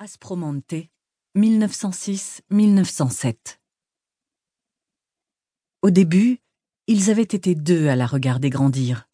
Aspromonte, 0.00 0.74
1906-1907. 1.36 3.58
Au 5.82 5.90
début, 5.90 6.38
ils 6.86 7.10
avaient 7.10 7.22
été 7.22 7.56
deux 7.56 7.88
à 7.88 7.96
la 7.96 8.06
regarder 8.06 8.48
grandir, 8.48 9.08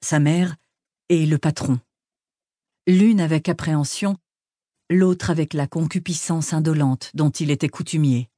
sa 0.00 0.20
mère 0.20 0.54
et 1.08 1.26
le 1.26 1.38
patron. 1.38 1.80
L'une 2.86 3.20
avec 3.20 3.48
appréhension, 3.48 4.16
l'autre 4.88 5.30
avec 5.30 5.54
la 5.54 5.66
concupiscence 5.66 6.52
indolente 6.52 7.10
dont 7.14 7.30
il 7.30 7.50
était 7.50 7.68
coutumier. 7.68 8.30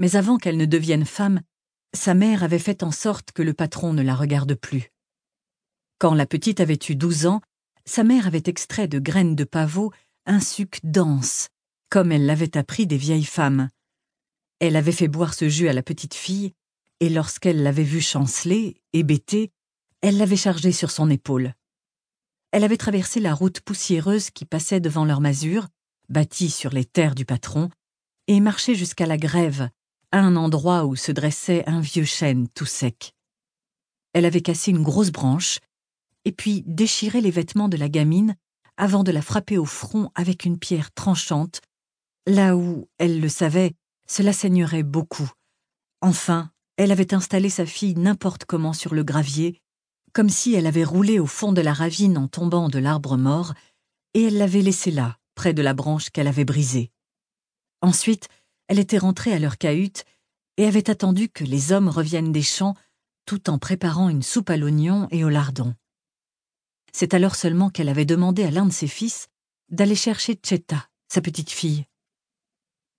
Mais 0.00 0.16
avant 0.16 0.36
qu'elle 0.36 0.56
ne 0.56 0.66
devienne 0.66 1.04
femme, 1.04 1.42
sa 1.94 2.14
mère 2.14 2.42
avait 2.42 2.58
fait 2.58 2.82
en 2.82 2.90
sorte 2.90 3.30
que 3.30 3.42
le 3.42 3.54
patron 3.54 3.92
ne 3.92 4.02
la 4.02 4.16
regarde 4.16 4.56
plus. 4.56 4.90
Quand 5.98 6.14
la 6.14 6.26
petite 6.26 6.58
avait 6.58 6.80
eu 6.88 6.96
douze 6.96 7.26
ans, 7.26 7.40
sa 7.84 8.02
mère 8.02 8.26
avait 8.26 8.42
extrait 8.46 8.88
de 8.88 8.98
graines 8.98 9.36
de 9.36 9.44
pavot 9.44 9.92
un 10.26 10.40
suc 10.40 10.78
dense, 10.84 11.48
comme 11.88 12.12
elle 12.12 12.26
l'avait 12.26 12.56
appris 12.56 12.86
des 12.86 12.96
vieilles 12.96 13.24
femmes. 13.24 13.68
Elle 14.60 14.76
avait 14.76 14.92
fait 14.92 15.08
boire 15.08 15.34
ce 15.34 15.48
jus 15.48 15.68
à 15.68 15.72
la 15.72 15.82
petite 15.82 16.14
fille, 16.14 16.52
et 17.00 17.08
lorsqu'elle 17.08 17.62
l'avait 17.62 17.82
vue 17.82 18.00
chanceler, 18.00 18.80
hébétée, 18.92 19.50
elle 20.00 20.18
l'avait 20.18 20.36
chargé 20.36 20.72
sur 20.72 20.90
son 20.90 21.10
épaule. 21.10 21.54
Elle 22.52 22.64
avait 22.64 22.76
traversé 22.76 23.18
la 23.18 23.34
route 23.34 23.60
poussiéreuse 23.60 24.30
qui 24.30 24.44
passait 24.44 24.80
devant 24.80 25.04
leur 25.04 25.20
masure, 25.20 25.68
bâtie 26.08 26.50
sur 26.50 26.70
les 26.70 26.84
terres 26.84 27.14
du 27.14 27.24
patron, 27.24 27.70
et 28.28 28.40
marché 28.40 28.74
jusqu'à 28.74 29.06
la 29.06 29.16
grève, 29.16 29.68
à 30.12 30.20
un 30.20 30.36
endroit 30.36 30.84
où 30.84 30.94
se 30.94 31.10
dressait 31.10 31.64
un 31.66 31.80
vieux 31.80 32.04
chêne 32.04 32.46
tout 32.48 32.66
sec. 32.66 33.14
Elle 34.12 34.26
avait 34.26 34.42
cassé 34.42 34.70
une 34.70 34.82
grosse 34.82 35.10
branche, 35.10 35.58
et 36.24 36.32
puis 36.32 36.62
déchiré 36.66 37.20
les 37.20 37.30
vêtements 37.30 37.68
de 37.68 37.76
la 37.76 37.88
gamine 37.88 38.36
avant 38.76 39.04
de 39.04 39.12
la 39.12 39.22
frapper 39.22 39.58
au 39.58 39.64
front 39.64 40.10
avec 40.14 40.44
une 40.44 40.58
pierre 40.58 40.92
tranchante, 40.92 41.60
là 42.26 42.56
où, 42.56 42.88
elle 42.98 43.20
le 43.20 43.28
savait, 43.28 43.74
cela 44.06 44.32
saignerait 44.32 44.82
beaucoup. 44.82 45.30
Enfin, 46.00 46.50
elle 46.76 46.92
avait 46.92 47.14
installé 47.14 47.50
sa 47.50 47.66
fille 47.66 47.94
n'importe 47.94 48.44
comment 48.44 48.72
sur 48.72 48.94
le 48.94 49.04
gravier, 49.04 49.60
comme 50.12 50.28
si 50.28 50.54
elle 50.54 50.66
avait 50.66 50.84
roulé 50.84 51.18
au 51.18 51.26
fond 51.26 51.52
de 51.52 51.60
la 51.60 51.72
ravine 51.72 52.18
en 52.18 52.28
tombant 52.28 52.68
de 52.68 52.78
l'arbre 52.78 53.16
mort, 53.16 53.54
et 54.14 54.24
elle 54.24 54.38
l'avait 54.38 54.62
laissée 54.62 54.90
là, 54.90 55.18
près 55.34 55.54
de 55.54 55.62
la 55.62 55.74
branche 55.74 56.10
qu'elle 56.10 56.28
avait 56.28 56.44
brisée. 56.44 56.90
Ensuite, 57.80 58.28
elle 58.68 58.78
était 58.78 58.98
rentrée 58.98 59.32
à 59.32 59.38
leur 59.38 59.58
cahute 59.58 60.04
et 60.56 60.66
avait 60.66 60.90
attendu 60.90 61.28
que 61.28 61.44
les 61.44 61.72
hommes 61.72 61.88
reviennent 61.88 62.32
des 62.32 62.42
champs 62.42 62.74
tout 63.26 63.48
en 63.50 63.58
préparant 63.58 64.08
une 64.08 64.22
soupe 64.22 64.50
à 64.50 64.56
l'oignon 64.56 65.08
et 65.10 65.24
au 65.24 65.28
lardon. 65.28 65.74
C'est 66.92 67.14
alors 67.14 67.34
seulement 67.34 67.70
qu'elle 67.70 67.88
avait 67.88 68.04
demandé 68.04 68.44
à 68.44 68.50
l'un 68.50 68.66
de 68.66 68.72
ses 68.72 68.86
fils 68.86 69.28
d'aller 69.70 69.94
chercher 69.94 70.38
Cheta, 70.42 70.88
sa 71.08 71.20
petite 71.22 71.50
fille. 71.50 71.86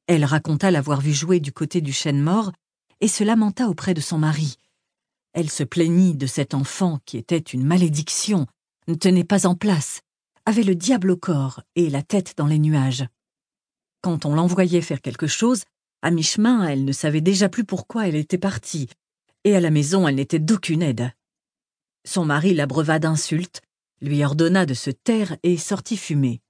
Elle 0.07 0.25
raconta 0.25 0.71
l'avoir 0.71 0.99
vue 0.99 1.13
jouer 1.13 1.39
du 1.39 1.51
côté 1.51 1.79
du 1.79 1.93
chêne 1.93 2.21
mort 2.21 2.51
et 2.99 3.07
se 3.07 3.23
lamenta 3.23 3.69
auprès 3.69 3.93
de 3.93 4.01
son 4.01 4.17
mari. 4.17 4.57
Elle 5.33 5.49
se 5.49 5.63
plaignit 5.63 6.15
de 6.15 6.27
cet 6.27 6.53
enfant 6.53 6.99
qui 7.05 7.17
était 7.17 7.37
une 7.37 7.63
malédiction, 7.63 8.47
ne 8.87 8.95
tenait 8.95 9.23
pas 9.23 9.45
en 9.45 9.55
place, 9.55 10.01
avait 10.45 10.63
le 10.63 10.75
diable 10.75 11.11
au 11.11 11.17
corps 11.17 11.61
et 11.75 11.89
la 11.89 12.01
tête 12.01 12.33
dans 12.37 12.47
les 12.47 12.59
nuages. 12.59 13.05
Quand 14.01 14.25
on 14.25 14.35
l'envoyait 14.35 14.81
faire 14.81 15.01
quelque 15.01 15.27
chose, 15.27 15.63
à 16.01 16.11
mi-chemin, 16.11 16.67
elle 16.67 16.83
ne 16.83 16.91
savait 16.91 17.21
déjà 17.21 17.47
plus 17.47 17.63
pourquoi 17.63 18.07
elle 18.07 18.15
était 18.15 18.37
partie, 18.37 18.89
et 19.43 19.55
à 19.55 19.61
la 19.61 19.69
maison, 19.69 20.07
elle 20.07 20.15
n'était 20.15 20.39
d'aucune 20.39 20.81
aide. 20.81 21.11
Son 22.05 22.25
mari 22.25 22.53
l'abreuva 22.53 22.99
d'insultes, 22.99 23.61
lui 24.03 24.23
ordonna 24.23 24.65
de 24.65 24.73
se 24.73 24.91
taire 24.91 25.37
et 25.41 25.57
sortit 25.57 25.97
fumer. 25.97 26.41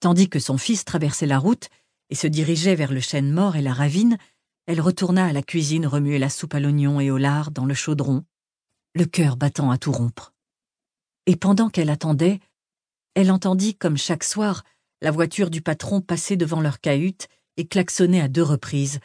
Tandis 0.00 0.30
que 0.30 0.38
son 0.38 0.56
fils 0.56 0.84
traversait 0.84 1.26
la 1.26 1.38
route 1.38 1.68
et 2.10 2.14
se 2.14 2.28
dirigeait 2.28 2.76
vers 2.76 2.92
le 2.92 3.00
chêne 3.00 3.32
mort 3.32 3.56
et 3.56 3.62
la 3.62 3.74
ravine, 3.74 4.16
elle 4.66 4.80
retourna 4.80 5.26
à 5.26 5.32
la 5.32 5.42
cuisine 5.42 5.86
remuer 5.86 6.18
la 6.18 6.30
soupe 6.30 6.54
à 6.54 6.60
l'oignon 6.60 7.00
et 7.00 7.10
au 7.10 7.18
lard 7.18 7.50
dans 7.50 7.64
le 7.66 7.74
chaudron, 7.74 8.24
le 8.94 9.04
cœur 9.04 9.36
battant 9.36 9.70
à 9.70 9.78
tout 9.78 9.92
rompre. 9.92 10.32
Et 11.26 11.36
pendant 11.36 11.68
qu'elle 11.68 11.90
attendait, 11.90 12.38
elle 13.14 13.32
entendit, 13.32 13.74
comme 13.74 13.96
chaque 13.96 14.24
soir, 14.24 14.64
la 15.02 15.10
voiture 15.10 15.50
du 15.50 15.60
patron 15.60 16.00
passer 16.00 16.36
devant 16.36 16.60
leur 16.60 16.80
cahute 16.80 17.26
et 17.56 17.66
klaxonner 17.66 18.20
à 18.20 18.28
deux 18.28 18.42
reprises, 18.42 19.00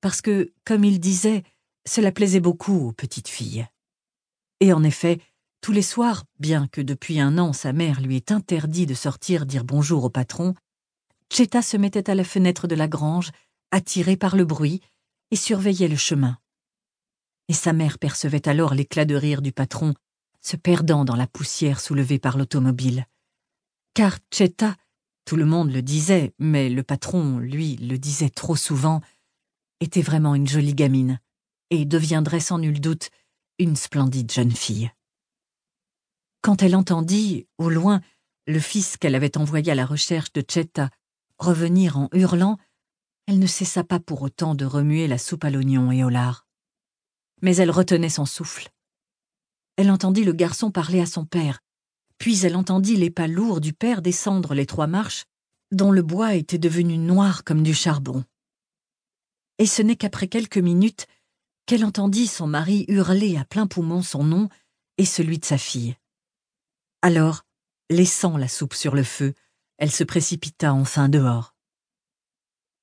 parce 0.00 0.22
que, 0.22 0.52
comme 0.64 0.84
il 0.84 1.00
disait, 1.00 1.42
cela 1.86 2.12
plaisait 2.12 2.40
beaucoup 2.40 2.88
aux 2.88 2.92
petites 2.92 3.28
filles. 3.28 3.66
Et 4.60 4.72
en 4.72 4.82
effet, 4.82 5.20
tous 5.60 5.72
les 5.72 5.82
soirs, 5.82 6.24
bien 6.38 6.66
que 6.68 6.80
depuis 6.80 7.20
un 7.20 7.38
an 7.38 7.52
sa 7.52 7.72
mère 7.72 8.00
lui 8.00 8.16
ait 8.16 8.32
interdit 8.32 8.86
de 8.86 8.94
sortir 8.94 9.46
dire 9.46 9.64
bonjour 9.64 10.04
au 10.04 10.10
patron, 10.10 10.54
Cheta 11.30 11.62
se 11.62 11.76
mettait 11.76 12.10
à 12.10 12.14
la 12.14 12.24
fenêtre 12.24 12.66
de 12.66 12.74
la 12.74 12.88
grange, 12.88 13.32
attirée 13.70 14.16
par 14.16 14.36
le 14.36 14.44
bruit, 14.44 14.80
et 15.30 15.36
surveillait 15.36 15.88
le 15.88 15.96
chemin. 15.96 16.38
Et 17.48 17.52
sa 17.54 17.72
mère 17.72 17.98
percevait 17.98 18.48
alors 18.48 18.74
l'éclat 18.74 19.04
de 19.04 19.14
rire 19.14 19.42
du 19.42 19.52
patron, 19.52 19.94
se 20.40 20.56
perdant 20.56 21.04
dans 21.04 21.16
la 21.16 21.26
poussière 21.26 21.80
soulevée 21.80 22.18
par 22.18 22.38
l'automobile. 22.38 23.06
Car 23.94 24.18
Cheta, 24.32 24.76
tout 25.24 25.36
le 25.36 25.44
monde 25.44 25.72
le 25.72 25.82
disait, 25.82 26.32
mais 26.38 26.70
le 26.70 26.82
patron, 26.82 27.38
lui, 27.38 27.76
le 27.76 27.98
disait 27.98 28.30
trop 28.30 28.56
souvent, 28.56 29.02
était 29.80 30.02
vraiment 30.02 30.34
une 30.34 30.48
jolie 30.48 30.74
gamine, 30.74 31.20
et 31.70 31.84
deviendrait 31.84 32.40
sans 32.40 32.58
nul 32.58 32.80
doute 32.80 33.10
une 33.58 33.76
splendide 33.76 34.32
jeune 34.32 34.52
fille. 34.52 34.90
Quand 36.40 36.62
elle 36.62 36.76
entendit, 36.76 37.46
au 37.58 37.68
loin, 37.68 38.00
le 38.46 38.60
fils 38.60 38.96
qu'elle 38.96 39.14
avait 39.14 39.36
envoyé 39.36 39.72
à 39.72 39.74
la 39.74 39.86
recherche 39.86 40.32
de 40.32 40.42
Cheta 40.48 40.90
revenir 41.38 41.98
en 41.98 42.08
hurlant, 42.12 42.58
elle 43.26 43.38
ne 43.38 43.46
cessa 43.46 43.84
pas 43.84 44.00
pour 44.00 44.22
autant 44.22 44.54
de 44.54 44.64
remuer 44.64 45.06
la 45.06 45.18
soupe 45.18 45.44
à 45.44 45.50
l'oignon 45.50 45.92
et 45.92 46.02
au 46.02 46.08
lard. 46.08 46.46
Mais 47.42 47.56
elle 47.56 47.70
retenait 47.70 48.08
son 48.08 48.24
souffle. 48.24 48.70
Elle 49.76 49.90
entendit 49.90 50.24
le 50.24 50.32
garçon 50.32 50.70
parler 50.70 51.00
à 51.00 51.06
son 51.06 51.24
père, 51.24 51.60
puis 52.18 52.44
elle 52.44 52.56
entendit 52.56 52.96
les 52.96 53.10
pas 53.10 53.28
lourds 53.28 53.60
du 53.60 53.72
père 53.72 54.02
descendre 54.02 54.54
les 54.54 54.66
trois 54.66 54.86
marches, 54.86 55.24
dont 55.70 55.92
le 55.92 56.02
bois 56.02 56.34
était 56.34 56.58
devenu 56.58 56.98
noir 56.98 57.44
comme 57.44 57.62
du 57.62 57.74
charbon. 57.74 58.24
Et 59.58 59.66
ce 59.66 59.82
n'est 59.82 59.96
qu'après 59.96 60.28
quelques 60.28 60.58
minutes 60.58 61.06
qu'elle 61.66 61.84
entendit 61.84 62.26
son 62.26 62.46
mari 62.46 62.86
hurler 62.88 63.36
à 63.36 63.44
plein 63.44 63.66
poumon 63.66 64.02
son 64.02 64.24
nom 64.24 64.48
et 64.96 65.04
celui 65.04 65.38
de 65.38 65.44
sa 65.44 65.58
fille. 65.58 65.96
Alors, 67.08 67.46
laissant 67.88 68.36
la 68.36 68.48
soupe 68.48 68.74
sur 68.74 68.94
le 68.94 69.02
feu, 69.02 69.32
elle 69.78 69.90
se 69.90 70.04
précipita 70.04 70.74
enfin 70.74 71.08
dehors. 71.08 71.54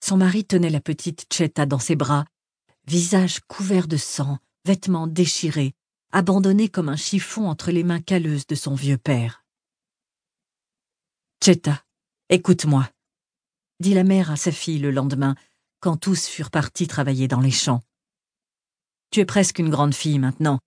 Son 0.04 0.18
mari 0.18 0.44
tenait 0.44 0.72
la 0.72 0.82
petite 0.82 1.32
Cheta 1.32 1.68
dans 1.68 1.78
ses 1.78 1.96
bras, 1.96 2.26
visage 2.88 3.42
couvert 3.42 3.88
de 3.88 3.98
sang, 3.98 4.40
vêtements 4.66 5.06
déchirés, 5.06 5.76
abandonné 6.12 6.70
comme 6.70 6.90
un 6.90 6.96
chiffon 6.96 7.48
entre 7.48 7.70
les 7.70 7.84
mains 7.84 8.02
calleuses 8.02 8.48
de 8.48 8.56
son 8.56 8.74
vieux 8.74 8.98
père. 8.98 9.46
Cheta, 11.40 11.86
écoute-moi, 12.30 12.90
dit 13.80 13.94
la 13.94 14.04
mère 14.04 14.32
à 14.32 14.38
sa 14.38 14.52
fille 14.52 14.80
le 14.80 14.90
lendemain, 14.90 15.36
quand 15.82 15.98
tous 15.98 16.26
furent 16.26 16.50
partis 16.50 16.88
travailler 16.88 17.28
dans 17.28 17.42
les 17.42 17.52
champs. 17.52 17.84
Tu 19.12 19.20
es 19.20 19.26
presque 19.26 19.60
une 19.60 19.70
grande 19.70 19.94
fille 19.94 20.18
maintenant, 20.18 20.58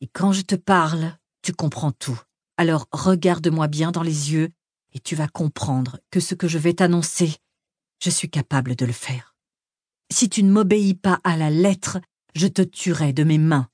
et 0.00 0.06
quand 0.06 0.32
je 0.32 0.40
te 0.40 0.54
parle, 0.54 1.18
tu 1.42 1.52
comprends 1.52 1.92
tout. 1.92 2.18
Alors 2.56 2.86
regarde-moi 2.92 3.66
bien 3.68 3.90
dans 3.90 4.02
les 4.02 4.32
yeux 4.32 4.50
et 4.92 5.00
tu 5.00 5.16
vas 5.16 5.28
comprendre 5.28 5.98
que 6.10 6.20
ce 6.20 6.34
que 6.34 6.46
je 6.46 6.58
vais 6.58 6.74
t'annoncer, 6.74 7.34
je 8.00 8.10
suis 8.10 8.30
capable 8.30 8.76
de 8.76 8.86
le 8.86 8.92
faire. 8.92 9.34
Si 10.10 10.28
tu 10.28 10.42
ne 10.42 10.52
m'obéis 10.52 10.94
pas 10.94 11.20
à 11.24 11.36
la 11.36 11.50
lettre, 11.50 11.98
je 12.34 12.46
te 12.46 12.62
tuerai 12.62 13.12
de 13.12 13.24
mes 13.24 13.38
mains. 13.38 13.68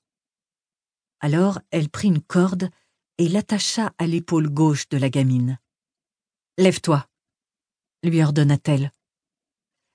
Alors 1.20 1.60
elle 1.70 1.91
prit 1.91 2.08
une 2.08 2.22
corde 2.22 2.70
et 3.18 3.28
l'attacha 3.28 3.92
à 3.98 4.06
l'épaule 4.06 4.48
gauche 4.48 4.88
de 4.88 4.97
la 4.97 5.10
gamine. 5.10 5.58
Lève-toi, 6.56 7.06
lui 8.02 8.22
ordonna-t-elle. 8.22 8.92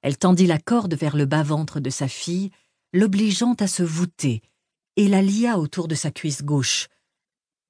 Elle 0.03 0.17
tendit 0.17 0.45
la 0.45 0.59
corde 0.59 0.93
vers 0.93 1.15
le 1.15 1.25
bas-ventre 1.25 1.79
de 1.79 1.89
sa 1.89 2.07
fille, 2.07 2.51
l'obligeant 2.93 3.55
à 3.55 3.67
se 3.67 3.81
voûter, 3.81 4.43
et 4.95 5.07
la 5.07 5.23
lia 5.23 5.57
autour 5.57 5.87
de 5.87 5.95
sa 5.95 6.11
cuisse 6.11 6.43
gauche, 6.43 6.87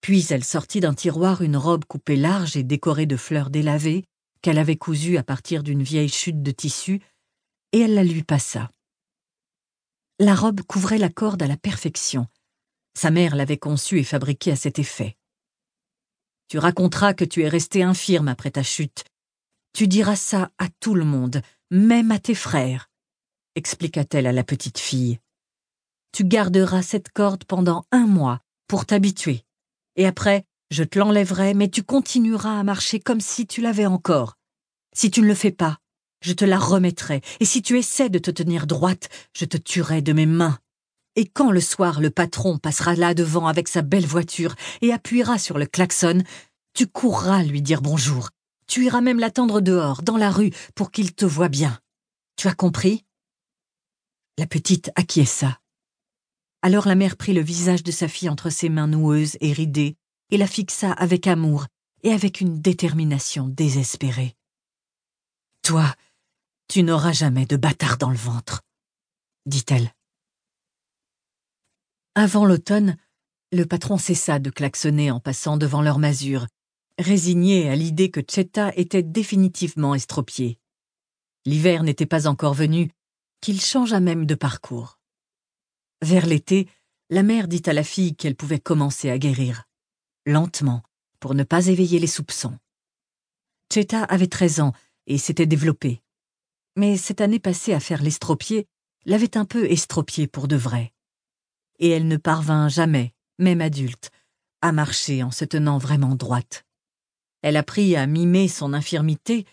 puis 0.06 0.28
elle 0.30 0.44
sortit 0.44 0.81
d'un 0.81 0.94
tiroir 0.94 1.42
une 1.42 1.57
robe 1.57 1.84
coupée 1.86 2.16
large 2.16 2.56
et 2.56 2.62
décorée 2.62 3.07
de 3.07 3.18
fleurs 3.18 3.50
délavées, 3.50 4.06
qu'elle 4.44 4.60
avait 4.60 4.75
cousue 4.75 5.18
à 5.18 5.24
partir 5.24 5.63
d'une 5.63 5.81
vieille 5.81 6.10
chute 6.10 6.44
de 6.44 6.52
tissu, 6.52 7.02
et 7.72 7.80
elle 7.80 7.96
la 7.96 8.04
lui 8.04 8.22
passa. 8.22 8.69
La 10.19 10.36
robe 10.36 10.62
couvrait 10.62 11.00
la 11.00 11.10
corde 11.10 11.42
à 11.42 11.48
la 11.48 11.57
perfection. 11.57 12.28
Sa 12.96 13.10
mère 13.10 13.36
l'avait 13.36 13.57
conçue 13.57 13.98
et 13.98 14.04
fabriquée 14.04 14.52
à 14.52 14.56
cet 14.56 14.78
effet. 14.78 15.18
Tu 16.50 16.60
raconteras 16.60 17.16
que 17.16 17.25
tu 17.25 17.42
es 17.42 17.50
resté 17.50 17.81
infirme 17.81 18.28
après 18.28 18.52
ta 18.52 18.62
chute. 18.62 19.06
Tu 19.74 19.88
diras 19.88 20.18
ça 20.18 20.52
à 20.60 20.68
tout 20.80 20.94
le 20.94 21.04
monde, 21.04 21.42
même 21.72 22.12
à 22.12 22.19
tes 22.19 22.36
frères, 22.36 22.92
expliqua-t-elle 23.56 24.28
à 24.28 24.34
la 24.34 24.44
petite 24.44 24.78
fille. 24.78 25.18
Tu 26.12 26.25
garderas 26.25 26.84
cette 26.84 27.10
corde 27.10 27.44
pendant 27.46 27.86
un 27.92 28.06
mois 28.06 28.40
pour 28.68 28.86
t'habituer 28.86 29.46
et 29.95 30.06
après, 30.06 30.45
je 30.71 30.83
te 30.83 31.00
l'enlèverai, 31.00 31.53
mais 31.53 31.69
tu 31.69 31.83
continueras 31.83 32.59
à 32.59 32.63
marcher 32.63 33.00
comme 33.00 33.21
si 33.21 33.47
tu 33.47 33.62
l'avais 33.62 33.86
encore. 33.86 34.36
Si 34.94 35.12
tu 35.12 35.21
ne 35.21 35.27
le 35.27 35.36
fais 35.36 35.51
pas, 35.51 35.77
je 36.21 36.33
te 36.33 36.45
la 36.45 36.57
remettrai, 36.57 37.21
et 37.39 37.45
si 37.45 37.62
tu 37.62 37.77
essaies 37.77 38.09
de 38.09 38.19
te 38.19 38.31
tenir 38.31 38.65
droite, 38.65 39.09
je 39.33 39.45
te 39.45 39.57
tuerai 39.57 40.01
de 40.01 40.13
mes 40.13 40.25
mains. 40.25 40.57
Et 41.15 41.25
quand 41.25 41.51
le 41.51 41.62
soir 41.62 42.01
le 42.01 42.09
patron 42.09 42.57
passera 42.57 42.95
là 42.95 43.13
devant 43.13 43.47
avec 43.47 43.68
sa 43.68 43.81
belle 43.81 44.06
voiture 44.06 44.56
et 44.81 44.92
appuiera 44.92 45.38
sur 45.38 45.57
le 45.57 45.65
klaxon, 45.65 46.24
tu 46.74 46.88
courras 46.88 47.44
lui 47.44 47.62
dire 47.62 47.81
bonjour. 47.81 48.30
Tu 48.68 48.86
iras 48.86 49.01
même 49.01 49.19
l'attendre 49.19 49.62
dehors, 49.62 50.01
dans 50.01 50.18
la 50.18 50.31
rue, 50.31 50.51
pour 50.74 50.92
qu'il 50.92 51.13
te 51.13 51.25
voie 51.25 51.50
bien. 51.50 51.80
Tu 52.36 52.47
as 52.47 52.53
compris? 52.53 53.06
La 54.38 54.47
petite 54.47 54.92
acquiesça. 54.95 55.59
Alors 56.65 56.88
la 56.88 56.95
mère 56.95 57.15
prit 57.15 57.33
le 57.33 57.41
visage 57.41 57.83
de 57.83 57.91
sa 57.91 58.07
fille 58.07 58.27
entre 58.27 58.50
ses 58.50 58.69
mains 58.69 58.88
noueuses 58.88 59.38
et 59.39 59.53
ridées 59.53 59.97
et 60.31 60.38
la 60.38 60.47
fixa 60.47 60.91
avec 60.94 61.27
amour 61.27 61.67
et 62.01 62.12
avec 62.12 62.41
une 62.41 62.59
détermination 62.59 63.47
désespérée. 63.47 64.35
Toi, 65.62 65.94
tu 66.67 66.81
n'auras 66.81 67.12
jamais 67.12 67.45
de 67.45 67.56
bâtard 67.56 68.00
dans 68.00 68.09
le 68.09 68.17
ventre, 68.17 68.63
dit-elle. 69.45 69.94
Avant 72.15 72.45
l'automne, 72.45 72.97
le 73.51 73.65
patron 73.68 74.00
cessa 74.00 74.39
de 74.39 74.50
klaxonner 74.50 75.11
en 75.11 75.19
passant 75.19 75.57
devant 75.57 75.83
leur 75.83 76.00
masure, 76.00 76.47
résigné 76.97 77.69
à 77.69 77.75
l'idée 77.75 78.09
que 78.09 78.21
Cheta 78.27 78.71
était 78.75 79.03
définitivement 79.03 79.94
estropié. 79.94 80.57
L'hiver 81.45 81.83
n'était 81.83 82.07
pas 82.07 82.25
encore 82.25 82.56
venu, 82.56 82.89
qu'il 83.39 83.61
changea 83.61 84.00
même 84.00 84.25
de 84.25 84.33
parcours. 84.33 84.94
Vers 86.01 86.25
l'été, 86.25 86.68
la 87.09 87.24
mère 87.24 87.47
dit 87.47 87.63
à 87.65 87.74
la 87.74 87.83
fille 87.83 88.15
qu'elle 88.15 88.36
pouvait 88.36 88.59
commencer 88.59 89.09
à 89.09 89.18
guérir, 89.18 89.65
lentement, 90.25 90.83
pour 91.19 91.36
ne 91.36 91.44
pas 91.44 91.68
éveiller 91.68 92.00
les 92.00 92.07
soupçons. 92.07 92.57
Cheta 93.74 94.03
avait 94.03 94.27
treize 94.27 94.59
ans 94.59 94.74
et 95.07 95.18
s'était 95.18 95.45
développée 95.45 96.01
mais 96.75 96.97
cette 96.97 97.21
année 97.21 97.39
passée 97.39 97.74
à 97.74 97.80
faire 97.80 98.01
l'estropié 98.01 98.68
l'avait 99.06 99.38
un 99.38 99.45
peu 99.45 99.69
estropiée 99.69 100.27
pour 100.27 100.47
de 100.47 100.56
vrai. 100.56 100.94
Et 101.80 101.89
elle 101.89 102.07
ne 102.07 102.18
parvint 102.18 102.69
jamais, 102.69 103.13
même 103.39 103.62
adulte, 103.62 104.12
à 104.62 104.71
marcher 104.71 105.24
en 105.24 105.31
se 105.31 105.45
tenant 105.45 105.77
vraiment 105.77 106.15
droite. 106.15 106.65
Elle 107.42 107.57
apprit 107.57 107.95
à 107.95 108.07
mimer 108.07 108.47
son 108.47 108.74
infirmité, 108.74 109.45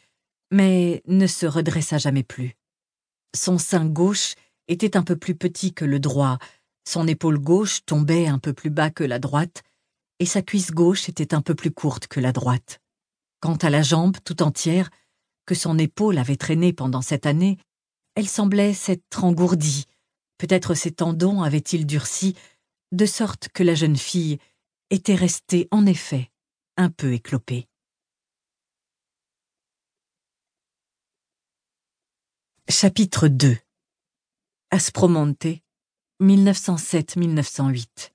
mais 0.51 1.03
ne 1.07 1.27
se 1.27 1.47
redressa 1.47 1.99
jamais 1.99 2.23
plus. 2.23 2.57
Son 3.35 3.59
sein 3.59 3.87
gauche 3.87 4.35
était 4.69 4.97
un 4.97 5.03
peu 5.03 5.17
plus 5.17 5.35
petit 5.35 5.73
que 5.75 5.85
le 5.85 6.01
droit, 6.01 6.39
son 6.85 7.07
épaule 7.07 7.39
gauche 7.39 7.85
tombait 7.85 8.27
un 8.27 8.39
peu 8.39 8.53
plus 8.53 8.71
bas 8.71 8.91
que 8.91 9.05
la 9.05 9.19
droite, 9.19 9.63
et 10.19 10.27
sa 10.27 10.43
cuisse 10.43 10.71
gauche 10.71 11.09
était 11.09 11.35
un 11.35 11.43
peu 11.43 11.55
plus 11.55 11.71
courte 11.71 12.07
que 12.07 12.21
la 12.21 12.33
droite. 12.33 12.81
Quant 13.41 13.57
à 13.57 13.71
la 13.71 13.83
jambe 13.83 14.17
tout 14.25 14.43
entière, 14.43 14.91
que 15.47 15.55
son 15.55 15.79
épaule 15.79 16.19
avait 16.19 16.37
traînée 16.37 16.73
pendant 16.73 17.03
cette 17.03 17.27
année, 17.27 17.59
elle 18.15 18.29
semblait 18.29 18.75
s'être 18.75 19.25
engourdie. 19.25 19.87
Peut-être 20.39 20.75
ses 20.75 20.93
tendons 20.93 21.43
avaient-ils 21.43 21.87
durci, 21.87 22.37
de 22.93 23.07
sorte 23.07 23.49
que 23.49 23.63
la 23.63 23.75
jeune 23.75 23.97
fille 23.97 24.39
était 24.91 25.15
restée 25.15 25.69
en 25.71 25.87
effet 25.87 26.31
un 26.77 26.91
peu 26.91 27.13
éclopée. 27.13 27.67
Chapitre 32.69 33.29
2 33.29 33.57
Aspromonte, 34.75 35.61
1907-1908 36.23 38.13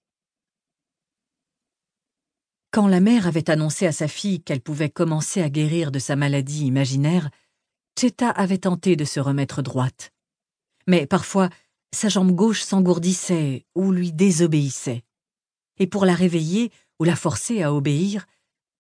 quand 2.72 2.88
la 2.88 3.00
mère 3.00 3.28
avait 3.28 3.50
annoncé 3.50 3.86
à 3.86 3.92
sa 3.92 4.08
fille 4.08 4.42
qu'elle 4.42 4.62
pouvait 4.62 4.90
commencer 4.90 5.44
à 5.44 5.50
guérir 5.50 5.92
de 5.92 6.00
sa 6.00 6.16
maladie 6.16 6.66
imaginaire, 6.66 7.30
Cheta 8.00 8.30
avait 8.30 8.58
tenté 8.58 8.96
de 8.96 9.06
se 9.06 9.20
remettre 9.20 9.62
droite. 9.62 10.12
Mais 10.88 11.06
parfois, 11.06 11.50
sa 11.92 12.10
jambe 12.10 12.32
gauche 12.32 12.64
s'engourdissait 12.64 13.66
ou 13.76 13.92
lui 13.92 14.12
désobéissait. 14.12 15.04
Et 15.78 15.88
pour 15.88 16.06
la 16.06 16.16
réveiller 16.16 16.72
ou 17.00 17.04
la 17.04 17.16
forcer 17.16 17.64
à 17.64 17.72
obéir, 17.74 18.26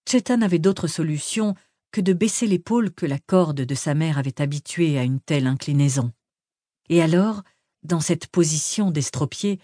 Cheta 0.07 0.35
n'avait 0.35 0.59
d'autre 0.59 0.87
solution 0.87 1.53
que 1.91 2.01
de 2.01 2.13
baisser 2.13 2.47
l'épaule 2.47 2.91
que 2.91 3.05
la 3.05 3.19
corde 3.19 3.61
de 3.61 3.75
sa 3.75 3.93
mère 3.93 4.17
avait 4.17 4.41
habituée 4.41 4.97
à 4.97 5.03
une 5.03 5.19
telle 5.19 5.47
inclinaison. 5.47 6.11
Et 6.89 7.01
alors, 7.01 7.43
dans 7.87 8.01
cette 8.01 8.27
position 8.27 8.91
d'estropié, 8.91 9.59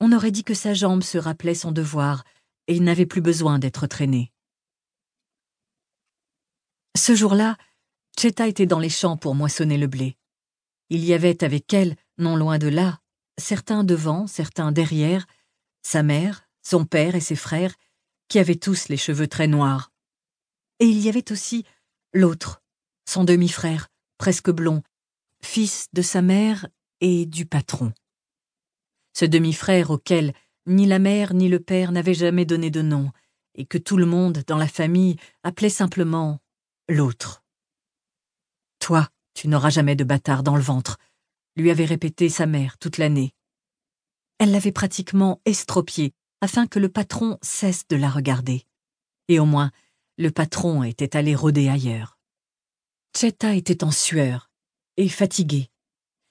on 0.00 0.12
aurait 0.12 0.30
dit 0.30 0.44
que 0.44 0.54
sa 0.54 0.74
jambe 0.74 1.02
se 1.02 1.16
rappelait 1.16 1.54
son 1.54 1.72
devoir 1.72 2.24
et 2.66 2.74
il 2.74 2.82
n'avait 2.82 3.06
plus 3.06 3.20
besoin 3.20 3.58
d'être 3.58 3.86
traîné. 3.86 4.32
Ce 6.96 7.14
jour-là, 7.14 7.56
Cheta 8.18 8.46
était 8.46 8.66
dans 8.66 8.78
les 8.78 8.90
champs 8.90 9.16
pour 9.16 9.34
moissonner 9.34 9.78
le 9.78 9.86
blé. 9.86 10.16
Il 10.90 11.04
y 11.04 11.14
avait 11.14 11.42
avec 11.42 11.72
elle, 11.72 11.96
non 12.18 12.36
loin 12.36 12.58
de 12.58 12.68
là, 12.68 13.00
certains 13.38 13.84
devant, 13.84 14.26
certains 14.26 14.72
derrière, 14.72 15.26
sa 15.82 16.02
mère, 16.02 16.46
son 16.62 16.84
père 16.84 17.14
et 17.14 17.20
ses 17.20 17.36
frères, 17.36 17.74
qui 18.28 18.38
avaient 18.38 18.56
tous 18.56 18.88
les 18.88 18.96
cheveux 18.96 19.26
très 19.26 19.46
noirs. 19.46 19.90
Et 20.80 20.86
il 20.86 20.98
y 20.98 21.08
avait 21.08 21.32
aussi 21.32 21.64
l'autre, 22.12 22.62
son 23.08 23.24
demi-frère, 23.24 23.88
presque 24.18 24.50
blond, 24.50 24.82
fils 25.42 25.88
de 25.92 26.02
sa 26.02 26.22
mère 26.22 26.68
et 27.02 27.26
du 27.26 27.44
patron. 27.44 27.92
Ce 29.12 29.26
demi-frère 29.26 29.90
auquel 29.90 30.32
ni 30.66 30.86
la 30.86 30.98
mère 30.98 31.34
ni 31.34 31.48
le 31.48 31.60
père 31.60 31.92
n'avaient 31.92 32.14
jamais 32.14 32.46
donné 32.46 32.70
de 32.70 32.80
nom, 32.80 33.10
et 33.54 33.66
que 33.66 33.76
tout 33.76 33.98
le 33.98 34.06
monde 34.06 34.42
dans 34.46 34.56
la 34.56 34.68
famille 34.68 35.16
appelait 35.42 35.68
simplement 35.68 36.38
l'autre. 36.88 37.42
Toi, 38.78 39.08
tu 39.34 39.48
n'auras 39.48 39.70
jamais 39.70 39.96
de 39.96 40.04
bâtard 40.04 40.42
dans 40.42 40.56
le 40.56 40.62
ventre, 40.62 40.98
lui 41.56 41.70
avait 41.70 41.84
répété 41.84 42.28
sa 42.28 42.46
mère 42.46 42.78
toute 42.78 42.98
l'année. 42.98 43.34
Elle 44.38 44.52
l'avait 44.52 44.72
pratiquement 44.72 45.40
estropié 45.44 46.14
afin 46.40 46.66
que 46.66 46.78
le 46.78 46.88
patron 46.88 47.38
cesse 47.42 47.86
de 47.88 47.96
la 47.96 48.08
regarder. 48.08 48.64
Et 49.28 49.38
au 49.38 49.44
moins, 49.44 49.70
le 50.18 50.30
patron 50.30 50.82
était 50.82 51.16
allé 51.16 51.34
rôder 51.34 51.68
ailleurs. 51.68 52.18
Cheta 53.16 53.54
était 53.54 53.84
en 53.84 53.90
sueur 53.90 54.50
et 54.96 55.08
fatiguée. 55.08 55.71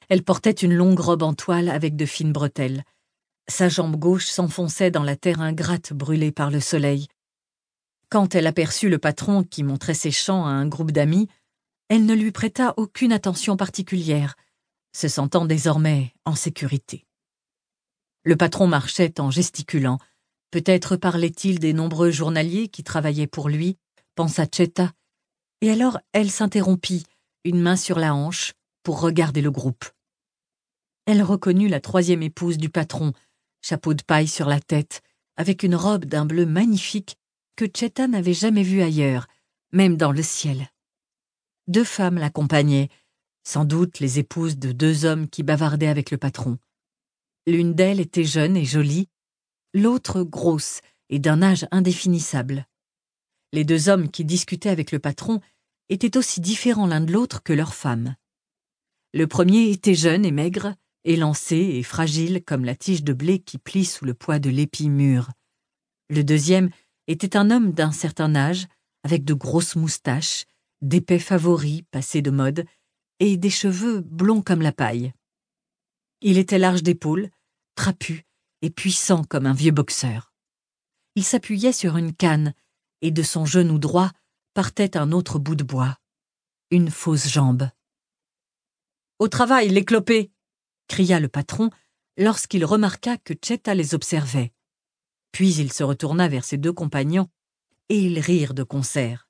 Elle 0.10 0.24
portait 0.24 0.52
une 0.52 0.74
longue 0.74 1.00
robe 1.00 1.24
en 1.24 1.34
toile 1.34 1.70
avec 1.70 1.96
de 1.96 2.06
fines 2.06 2.34
bretelles, 2.34 2.84
sa 3.52 3.70
jambe 3.70 3.98
gauche 3.98 4.28
s'enfonçait 4.28 4.92
dans 4.92 5.04
la 5.04 5.16
terre 5.16 5.42
ingrate 5.42 5.94
brûlée 5.94 6.32
par 6.32 6.52
le 6.52 6.60
soleil. 6.60 7.08
Quand 8.10 8.36
elle 8.36 8.48
aperçut 8.48 8.90
le 8.90 8.98
patron 8.98 9.44
qui 9.44 9.64
montrait 9.64 9.94
ses 9.94 10.12
champs 10.12 10.46
à 10.46 10.52
un 10.52 10.68
groupe 10.68 10.92
d'amis, 10.92 11.28
elle 11.90 12.06
ne 12.06 12.14
lui 12.14 12.32
prêta 12.32 12.74
aucune 12.78 13.12
attention 13.12 13.58
particulière, 13.58 14.36
se 14.96 15.08
sentant 15.08 15.46
désormais 15.46 16.14
en 16.24 16.36
sécurité. 16.36 17.06
Le 18.24 18.38
patron 18.38 18.68
marchait 18.68 19.20
en 19.20 19.32
gesticulant. 19.32 19.98
Peut-être 20.52 20.96
parlait-il 20.96 21.60
des 21.60 21.74
nombreux 21.74 22.12
journaliers 22.12 22.68
qui 22.68 22.84
travaillaient 22.84 23.28
pour 23.28 23.50
lui, 23.50 23.78
pensa 24.16 24.46
Cheta, 24.50 24.92
et 25.62 25.72
alors 25.72 26.00
elle 26.14 26.32
s'interrompit, 26.32 27.06
une 27.44 27.60
main 27.60 27.76
sur 27.76 28.00
la 28.00 28.14
hanche, 28.14 28.54
pour 28.84 29.02
regarder 29.02 29.42
le 29.42 29.52
groupe. 29.52 29.86
Elle 31.06 31.24
reconnut 31.24 31.68
la 31.68 31.82
troisième 31.82 32.24
épouse 32.24 32.58
du 32.58 32.70
patron, 32.70 33.14
chapeau 33.62 33.94
de 33.94 34.04
paille 34.04 34.28
sur 34.28 34.48
la 34.48 34.60
tête, 34.60 35.02
avec 35.36 35.64
une 35.64 35.76
robe 35.76 36.06
d'un 36.06 36.26
bleu 36.26 36.46
magnifique 36.46 37.18
que 37.56 37.66
Cheta 37.66 38.08
n'avait 38.08 38.34
jamais 38.34 38.64
vue 38.64 38.82
ailleurs, 38.82 39.28
même 39.72 39.98
dans 39.98 40.12
le 40.12 40.24
ciel. 40.24 40.70
Deux 41.68 41.84
femmes 41.84 42.18
l'accompagnaient, 42.18 42.90
sans 43.44 43.66
doute 43.66 44.00
les 44.00 44.20
épouses 44.20 44.58
de 44.58 44.72
deux 44.72 45.06
hommes 45.06 45.28
qui 45.28 45.44
bavardaient 45.44 45.88
avec 45.88 46.12
le 46.12 46.18
patron. 46.18 46.58
L'une 47.48 47.74
d'elles 47.74 48.00
était 48.00 48.24
jeune 48.24 48.56
et 48.56 48.66
jolie, 48.66 49.10
l'autre 49.74 50.24
grosse 50.24 50.82
et 51.10 51.20
d'un 51.20 51.42
âge 51.42 51.68
indéfinissable. 51.72 52.68
Les 53.52 53.64
deux 53.64 53.90
hommes 53.90 54.10
qui 54.10 54.26
discutaient 54.26 54.70
avec 54.70 54.92
le 54.92 55.00
patron 55.00 55.42
étaient 55.90 56.18
aussi 56.18 56.40
différents 56.40 56.88
l'un 56.88 57.02
de 57.02 57.12
l'autre 57.12 57.44
que 57.44 57.54
leurs 57.54 57.74
femmes. 57.74 58.16
Le 59.14 59.28
premier 59.28 59.70
était 59.70 59.96
jeune 59.96 60.26
et 60.26 60.32
maigre, 60.32 60.74
élancé 61.04 61.58
et 61.58 61.84
fragile 61.84 62.44
comme 62.46 62.64
la 62.64 62.76
tige 62.76 63.04
de 63.04 63.12
blé 63.12 63.40
qui 63.40 63.58
plie 63.58 63.86
sous 63.86 64.06
le 64.06 64.14
poids 64.14 64.40
de 64.40 64.50
l'épi 64.50 64.90
mûr. 64.90 65.30
Le 66.10 66.24
deuxième 66.24 66.70
était 67.08 67.36
un 67.36 67.52
homme 67.52 67.74
d'un 67.74 67.92
certain 67.92 68.36
âge, 68.36 68.68
avec 69.04 69.26
de 69.26 69.34
grosses 69.34 69.76
moustaches, 69.76 70.46
d'épais 70.82 71.20
favoris 71.20 71.82
passés 71.92 72.22
de 72.22 72.32
mode, 72.32 72.66
et 73.20 73.36
des 73.38 73.50
cheveux 73.50 74.00
blonds 74.00 74.42
comme 74.42 74.62
la 74.62 74.72
paille. 74.72 75.14
Il 76.22 76.38
était 76.38 76.60
large 76.60 76.84
d'épaules, 76.84 77.30
trapu 77.76 78.26
et 78.62 78.70
puissant 78.70 79.24
comme 79.24 79.46
un 79.46 79.54
vieux 79.54 79.72
boxeur. 79.72 80.34
Il 81.16 81.24
s'appuyait 81.24 81.74
sur 81.74 81.98
une 81.98 82.14
canne, 82.14 82.54
et 83.02 83.12
de 83.12 83.24
son 83.24 83.46
genou 83.46 83.78
droit 83.78 84.12
partait 84.54 84.96
un 84.96 85.12
autre 85.12 85.38
bout 85.40 85.56
de 85.56 85.64
bois, 85.64 85.98
une 86.70 86.90
fausse 86.90 87.28
jambe. 87.28 87.70
Au 89.22 89.28
travail, 89.28 89.70
les 89.70 89.86
clopés 89.86 90.32
cria 90.88 91.20
le 91.20 91.28
patron 91.28 91.70
lorsqu'il 92.18 92.66
remarqua 92.66 93.20
que 93.20 93.36
Cheta 93.40 93.76
les 93.76 93.94
observait. 93.94 94.52
Puis 95.32 95.54
il 95.58 95.72
se 95.72 95.84
retourna 95.84 96.28
vers 96.28 96.44
ses 96.44 96.58
deux 96.58 96.74
compagnons 96.74 97.30
et 97.90 98.00
ils 98.00 98.20
rirent 98.20 98.56
de 98.56 98.64
concert. 98.64 99.30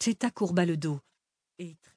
Cheta 0.00 0.30
courba 0.30 0.66
le 0.66 0.76
dos, 0.76 1.00
être 1.58 1.88